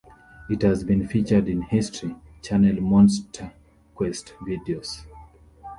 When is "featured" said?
1.07-1.47